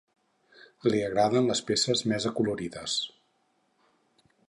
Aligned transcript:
Li 0.91 1.01
agraden 1.09 1.51
les 1.53 1.63
peces 1.69 2.03
més 2.13 2.27
acolorides. 2.33 2.97